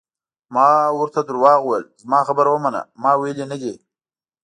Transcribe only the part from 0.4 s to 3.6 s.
ما ورته درواغ وویل: زما خبره ومنه، ما ویلي نه